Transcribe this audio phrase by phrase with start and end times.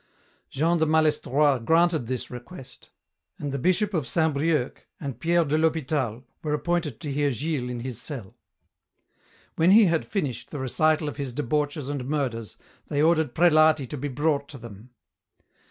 [0.49, 2.89] Jean de Malestroit granted this request,
[3.37, 7.69] and the Bishop of Saint Brieuc and Pierre de l'Hospital were appointed to hear Gilles
[7.69, 8.35] in his cell.
[9.57, 13.97] When he had finished the recital of his debauches and murders they ordered Prelati to
[13.97, 14.89] be brought to them.